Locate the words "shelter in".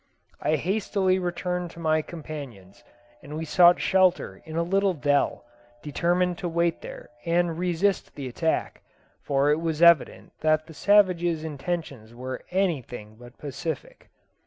3.79-4.55